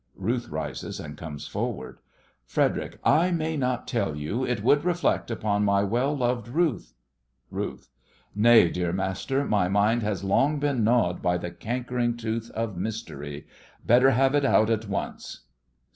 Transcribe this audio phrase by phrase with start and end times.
[0.17, 1.99] (RUTH rises and comes forward)
[2.47, 6.95] FREDERIC: I may not tell you; it would reflect upon my well loved Ruth.
[7.51, 7.87] RUTH:
[8.33, 13.45] Nay, dear master, my mind has long been gnawed by the cankering tooth of mystery.
[13.85, 15.41] Better have it out at once.